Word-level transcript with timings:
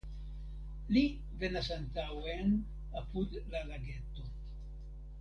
Li 0.95 1.03
venas 1.43 1.69
antaŭen 1.77 2.57
apud 3.03 3.39
la 3.55 3.65
lageto. 3.71 4.31